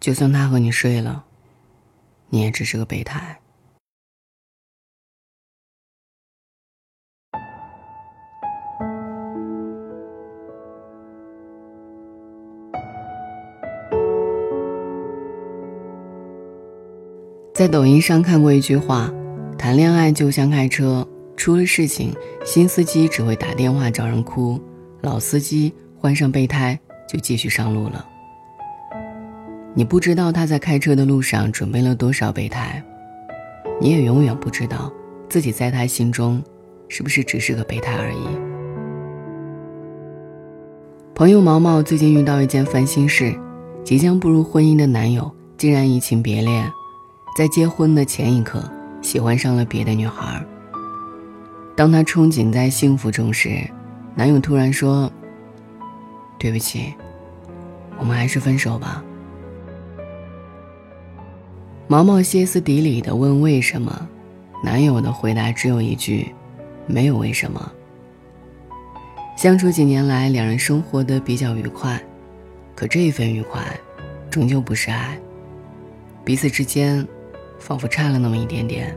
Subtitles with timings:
[0.00, 1.24] 就算他和你睡了，
[2.30, 3.40] 你也只是个备胎。
[17.52, 19.12] 在抖音上看过一句话
[19.58, 21.04] ：“谈恋爱就像开车，
[21.36, 24.60] 出了事情，新司机只会打电话找人哭，
[25.00, 28.08] 老司机换上备胎就继续上路了。”
[29.78, 32.82] 你不知道他在开车的路上准备了多少备胎，
[33.80, 34.92] 你也永远不知道
[35.28, 36.42] 自己在他心中
[36.88, 38.26] 是不是只是个备胎而已。
[41.14, 43.32] 朋友毛毛最近遇到一件烦心事：
[43.84, 46.68] 即将步入婚姻的男友竟然移情别恋。
[47.36, 48.68] 在结婚的前一刻，
[49.00, 50.44] 喜欢上了别的女孩。
[51.76, 53.50] 当他憧憬在幸福中时，
[54.16, 55.08] 男友突然说
[56.36, 56.92] ：“对不起，
[57.96, 59.04] 我们还是分手吧。”
[61.88, 64.08] 毛毛歇斯底里的问：“为什么？”
[64.62, 66.32] 男友的回答只有一句
[66.86, 67.72] ：“没有为什么。”
[69.36, 72.00] 相处几年来，两人生活的比较愉快，
[72.74, 73.62] 可这一份愉快，
[74.30, 75.18] 终究不是爱，
[76.24, 77.06] 彼此之间。
[77.60, 78.96] 仿佛差了那么一点点。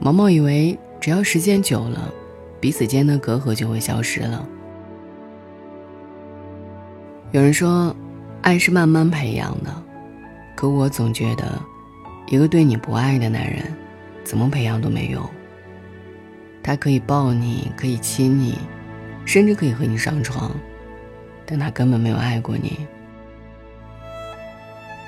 [0.00, 2.12] 毛毛以为只要时间久了，
[2.58, 4.44] 彼此间的隔阂就会消失了。
[7.30, 7.94] 有人说，
[8.42, 9.70] 爱是慢慢培养的，
[10.64, 11.60] 可我总觉得，
[12.26, 13.62] 一个对你不爱的男人，
[14.24, 15.22] 怎么培养都没用。
[16.62, 18.58] 他可以抱你，可以亲你，
[19.26, 20.50] 甚至可以和你上床，
[21.44, 22.86] 但他根本没有爱过你。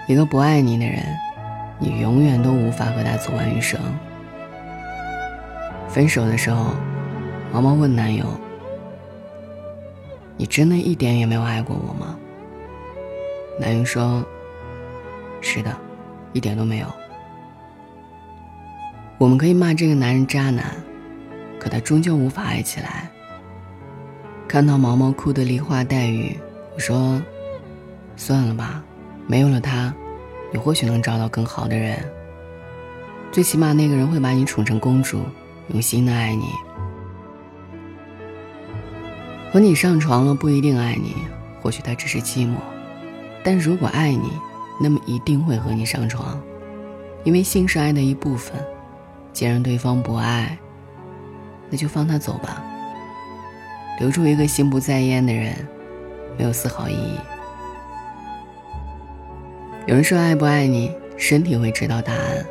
[0.07, 1.03] 一个不爱你的人。
[1.79, 3.81] 你永远都无法和他走完余生。
[5.89, 6.75] 分手的时候，
[7.51, 8.27] 毛毛问男友
[10.37, 12.15] ：“你真的一点也没有爱过我吗？”
[13.59, 14.23] 男友说
[15.49, 15.75] ：“是的，
[16.33, 16.87] 一点都没有。”
[19.17, 20.75] 我们可以骂这个男人渣男，
[21.61, 23.09] 可他终究无法爱起来。
[24.49, 26.37] 看到毛毛哭得梨花带雨，
[26.75, 27.23] 我说
[28.17, 28.83] ：“算了吧，
[29.29, 29.95] 没有了他。”
[30.53, 31.99] 你或许能找到更好的人，
[33.31, 35.21] 最起码那个人会把你宠成公主，
[35.69, 36.47] 用心的爱你。
[39.53, 41.15] 和你上床了不一定爱你，
[41.63, 42.57] 或许他只是寂寞，
[43.43, 44.31] 但如果爱你，
[44.81, 46.41] 那么一定会和你上床，
[47.25, 48.55] 因为性是爱的一部分。
[49.33, 50.59] 既然对方不爱，
[51.69, 52.65] 那就放他走吧。
[54.01, 55.55] 留住一个心不在焉的人，
[56.39, 57.19] 没有丝毫意义。
[59.87, 62.45] 有人说爱不爱你，身体会知道答案，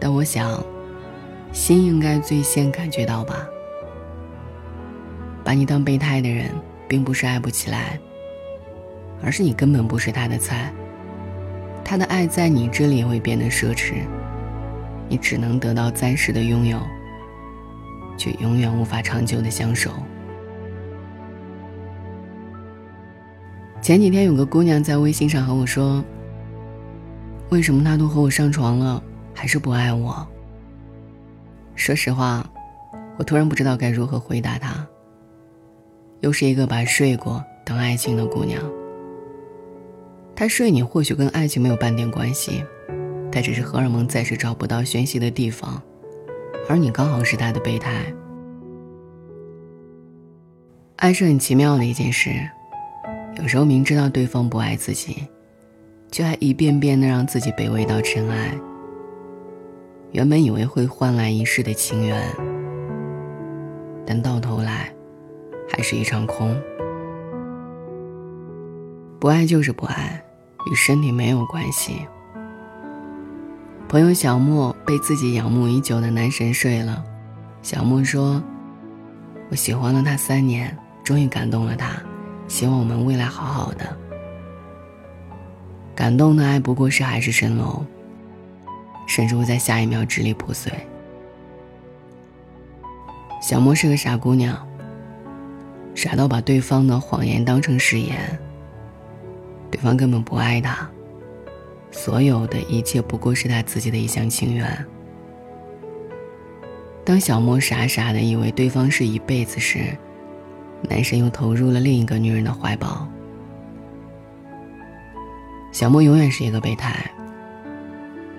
[0.00, 0.62] 但我想，
[1.52, 3.46] 心应该最先感觉到吧。
[5.42, 6.50] 把你当备胎的人，
[6.88, 7.98] 并不是爱不起来，
[9.22, 10.72] 而是你根本不是他的菜。
[11.84, 13.96] 他的爱在你这里会变得奢侈，
[15.08, 16.80] 你只能得到暂时的拥有，
[18.16, 19.90] 却永远无法长久的相守。
[23.82, 26.02] 前几天有个姑娘在微信上和我说。
[27.50, 29.00] 为什么他都和我上床了，
[29.34, 30.26] 还是不爱我？
[31.76, 32.44] 说实话，
[33.16, 34.84] 我突然不知道该如何回答他。
[36.20, 38.60] 又是一个把睡过当爱情的姑娘。
[40.36, 42.64] 他睡你或许跟爱情没有半点关系，
[43.30, 45.80] 他只是荷尔蒙暂时找不到宣泄的地方，
[46.68, 48.04] 而你刚好是他的备胎。
[50.96, 52.30] 爱是很奇妙的一件事，
[53.36, 55.28] 有时候明知道对方不爱自己。
[56.10, 58.56] 却还一遍遍的让自己卑微到尘埃。
[60.12, 62.24] 原本以为会换来一世的情缘，
[64.06, 64.94] 但到头来，
[65.68, 66.56] 还是一场空。
[69.24, 70.22] 不爱就是不爱，
[70.70, 72.06] 与身体没有关系。
[73.88, 77.02] 朋友小莫被自己仰慕已久的男神睡了，
[77.62, 78.42] 小莫说
[79.48, 81.92] ：“我喜欢了他三年，终于感动了他，
[82.48, 83.96] 希望我们未来好好的。”
[85.96, 87.82] 感动的爱不过是海市蜃楼，
[89.06, 90.70] 甚至会在下一秒支离破碎。
[93.40, 94.54] 小莫是个傻姑娘，
[95.94, 98.38] 傻到把对方的谎言当成誓言。
[99.74, 100.88] 对方根本不爱他，
[101.90, 104.86] 所有的一切不过是他自己的一厢情愿。
[107.04, 109.80] 当小莫傻傻的以为对方是一辈子时，
[110.88, 113.08] 男神又投入了另一个女人的怀抱。
[115.72, 117.10] 小莫永远是一个备胎，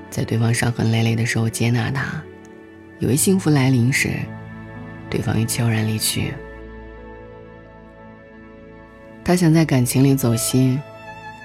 [0.10, 2.24] 在对方伤痕累累的时候接纳他，
[3.00, 4.10] 以为幸福来临时，
[5.10, 6.34] 对方又悄然离去。
[9.22, 10.82] 他想在感情里走心，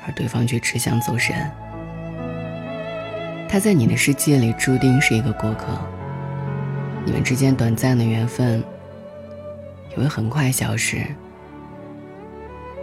[0.07, 1.35] 而对方却只想走神。
[3.49, 5.67] 他在你的世界里注定是一个过客，
[7.05, 8.63] 你们之间短暂的缘分
[9.91, 11.05] 也会很快消失，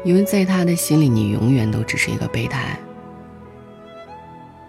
[0.04, 2.78] 因为在他的心里，你永远都只是一个备胎。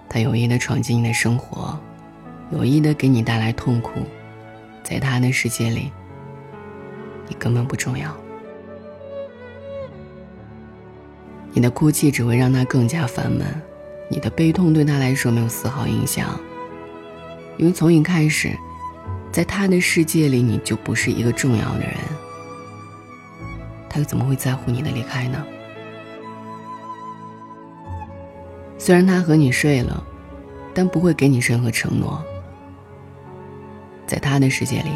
[0.09, 1.79] 他有意的闯进你的生活，
[2.51, 4.01] 有意的给你带来痛苦，
[4.83, 5.91] 在他的世界里，
[7.27, 8.17] 你根本不重要。
[11.59, 13.45] 你的哭泣只会让他更加烦闷。
[14.09, 16.39] 你的悲痛对他来说没有丝毫影响，
[17.57, 18.57] 因为从一开始，
[19.33, 21.97] 在他的世界里你就不是一个重要的人，
[23.91, 25.45] 他又怎么会在乎你的离开呢？
[28.79, 30.01] 虽然他和你睡了，
[30.73, 32.25] 但不会给你任何承诺。
[34.07, 34.91] 在他的世界里，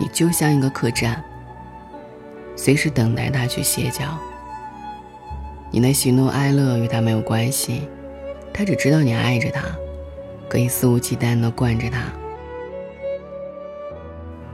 [0.00, 1.22] 你就像一个客栈，
[2.56, 4.18] 随时等待他去歇脚。
[5.76, 7.86] 你的喜怒哀乐与他没有关系。
[8.50, 9.60] 他只知道你爱着他，
[10.48, 12.04] 可以肆无忌惮地惯着他。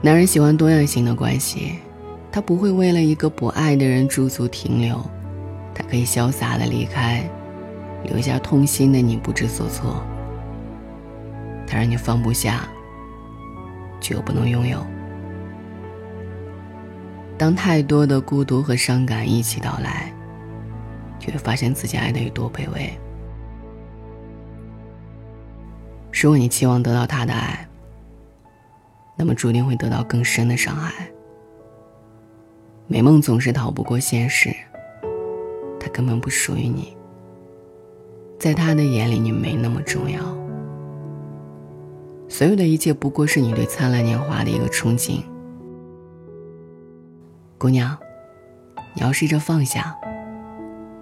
[0.00, 1.78] 男人喜欢多样性的关系，
[2.32, 5.00] 他不会为了一个不爱的人驻足停留，
[5.72, 7.22] 他可以潇洒的离开，
[8.02, 10.02] 留下痛心的你不知所措。
[11.68, 12.68] 他让你放不下，
[14.00, 14.84] 却又不能拥有。
[17.38, 20.12] 当太多的孤独和伤感一起到来，
[21.24, 22.92] 就会发现自己爱的有多卑微。
[26.12, 27.66] 如果你期望得到他的爱，
[29.16, 31.08] 那么注定会得到更深的伤害。
[32.88, 34.54] 美梦总是逃不过现实，
[35.78, 36.96] 他根本不属于你。
[38.38, 40.20] 在他的眼里，你没那么重要。
[42.28, 45.22] 所有的一切不过是你对灿烂年华的一个憧憬。
[47.58, 47.96] 姑娘，
[48.94, 49.96] 你要试着放下，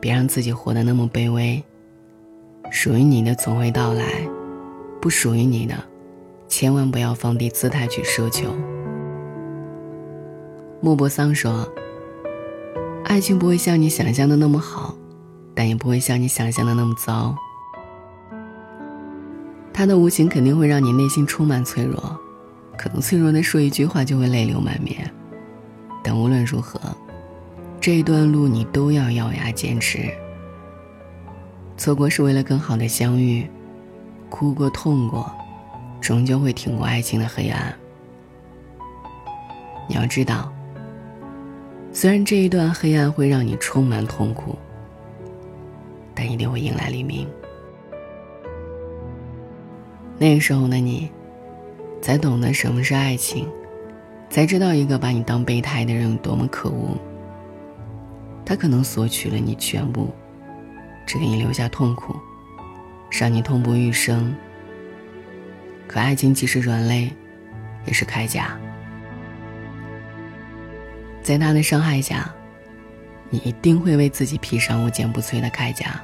[0.00, 1.62] 别让自己活得那么卑微。
[2.70, 4.04] 属于你的总会到来。
[5.00, 5.74] 不属于你的，
[6.46, 8.54] 千万不要放低姿态去奢求。
[10.82, 11.66] 莫泊桑说
[13.04, 14.94] ：“爱情不会像你想象的那么好，
[15.54, 17.34] 但也不会像你想象的那么糟。
[19.72, 22.14] 他的无情肯定会让你内心充满脆弱，
[22.76, 25.10] 可能脆弱的说一句话就会泪流满面。
[26.04, 26.78] 但无论如何，
[27.80, 30.10] 这一段路你都要咬牙坚持。
[31.76, 33.48] 错过是为了更好的相遇。”
[34.30, 35.28] 哭过、痛过，
[36.00, 37.74] 终究会挺过爱情的黑暗。
[39.88, 40.52] 你要知道，
[41.92, 44.56] 虽然这一段黑暗会让你充满痛苦，
[46.14, 47.26] 但一定会迎来黎明。
[50.16, 51.10] 那个时候的你，
[52.00, 53.48] 才懂得什么是爱情，
[54.28, 56.96] 才知道一个把你当备胎的人有多么可恶。
[58.50, 60.12] 他可能索取了你全部，
[61.06, 62.16] 只给你留下痛苦。
[63.08, 64.34] 让你痛不欲生。
[65.86, 67.12] 可爱情既是软肋，
[67.86, 68.58] 也是铠甲。
[71.22, 72.28] 在他的伤害下，
[73.28, 76.00] 你一定会为自己披上无坚不摧的铠甲。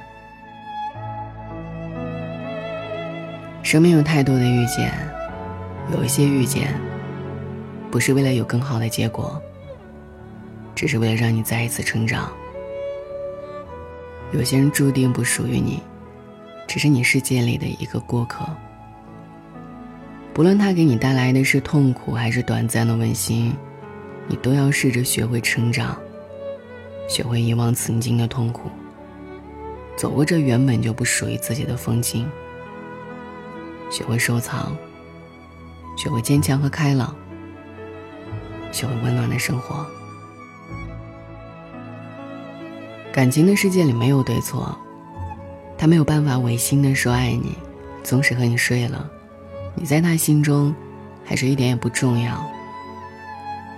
[3.61, 4.93] 生命有太多的遇见，
[5.93, 6.73] 有一些遇见，
[7.91, 9.41] 不是为了有更好的结果，
[10.77, 12.31] 只是为了让你再一次成长。
[14.31, 15.81] 有些人注定不属于你。
[16.67, 18.45] 只是你世界里的一个过客。
[20.33, 23.55] 不论他给你带来的是痛苦还是短暂的温馨，
[24.27, 25.97] 你都要试着学会成长，
[27.07, 28.69] 学会遗忘曾经的痛苦，
[29.95, 32.29] 走过这原本就不属于自己的风景，
[33.89, 34.75] 学会收藏，
[35.95, 37.15] 学会坚强和开朗，
[38.73, 39.87] 学会温暖的生活。
[43.17, 44.77] 感情的世界里没有对错。
[45.75, 47.57] 他没有办法违心的说爱你，
[48.03, 49.09] 纵使和你睡了，
[49.73, 50.71] 你在他心中，
[51.25, 52.47] 还是一点也不重要。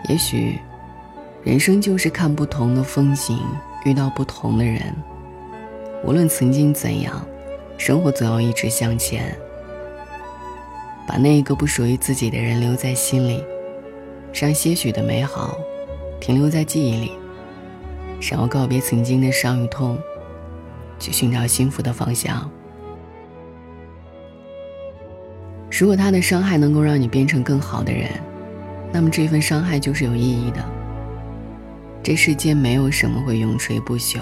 [0.09, 0.59] 也许，
[1.41, 3.39] 人生就是看不同的风景，
[3.85, 4.93] 遇到不同的人。
[6.03, 7.25] 无论曾经怎样，
[7.77, 9.33] 生活总要一直向前。
[11.07, 13.41] 把那一个不属于自己的人留在心里，
[14.33, 15.57] 让些许的美好
[16.19, 17.13] 停留在记忆里，
[18.19, 19.97] 想要告别曾经的伤与痛。
[20.99, 22.51] 去寻找幸福的方向。
[25.71, 28.09] 如果他的伤害能够让你变成更好的人，
[28.91, 30.61] 那么这份伤害就是有意义的。
[32.03, 34.19] 这世间没有什么会永垂不朽。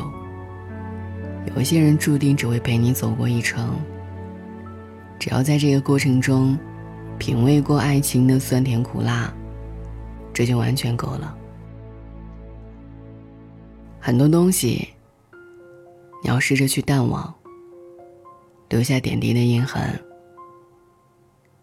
[1.56, 3.75] 有些人注定只会陪你走过一程。
[5.18, 6.56] 只要在这个过程中，
[7.18, 9.34] 品味过爱情的酸甜苦辣，
[10.32, 11.37] 这就完全够了。
[14.08, 14.88] 很多东西。
[16.24, 17.36] 你要试着去淡忘，
[18.70, 19.82] 留下点滴的印痕。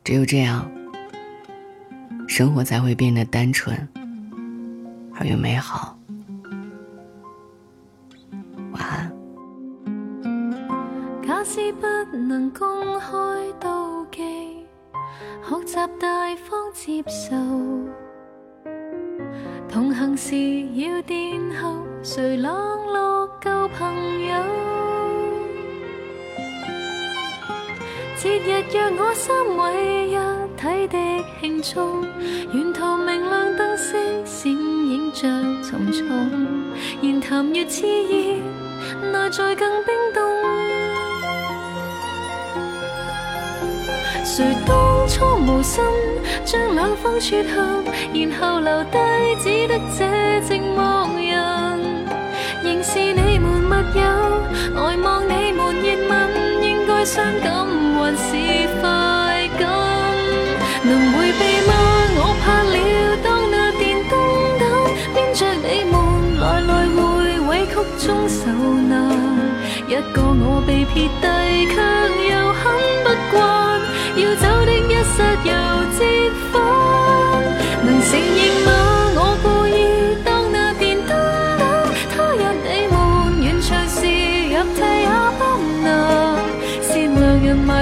[0.05, 0.71] 只有这样，
[2.29, 3.75] 生活才会变得单纯
[5.15, 5.99] 而又美好。
[8.73, 9.11] 晚安。
[11.27, 13.17] 假使不能公开
[13.59, 14.67] 妒忌，
[15.49, 17.35] 学习大方接受，
[19.67, 20.37] 同行时
[20.75, 22.53] 要殿后，谁冷
[22.93, 24.35] 落旧朋友？
[28.19, 30.17] 节日若我三位一
[30.55, 30.99] 体的
[31.41, 32.05] 庆祝，
[32.53, 33.97] 沿途明亮灯饰
[34.27, 35.27] 闪映着
[35.67, 36.07] 重重，
[37.01, 38.37] 言谈越炽热，
[39.11, 40.23] 内在更冰冻。
[44.23, 45.83] 谁当初无心
[46.45, 47.83] 将两方撮合，
[48.13, 48.99] 然后留低
[49.43, 50.05] 只得这
[50.43, 51.84] 寂寞人，
[52.75, 54.03] 仍是你们密友，
[54.75, 56.13] 呆望你们热吻，
[56.61, 57.55] 应该伤感。
[57.97, 58.27] 还是
[58.81, 58.85] 快
[59.59, 59.63] 感，
[60.83, 61.73] 能回避吗？
[62.19, 62.77] 我怕了，
[63.23, 64.13] 当那电灯
[64.59, 64.63] 胆
[65.15, 65.95] 编着你们
[66.41, 66.99] 来来回
[67.49, 67.73] 委曲
[68.05, 68.43] 中受
[68.91, 68.93] 难，
[69.87, 71.25] 一个我被撇低，
[71.71, 71.77] 却
[72.29, 72.63] 又很
[73.05, 73.39] 不惯，
[74.17, 75.51] 要走的一刹又
[75.97, 76.01] 折
[76.53, 76.53] 返，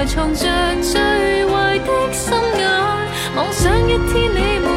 [0.05, 0.45] 藏着
[0.81, 2.69] 最坏的心眼，
[3.37, 4.67] 妄想一天你们